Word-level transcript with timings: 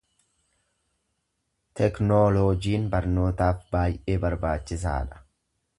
Teknooloojiin 1.81 2.89
barnootaaf 2.97 3.65
baay'ee 3.77 4.21
barbaachisaadha. 4.27 5.25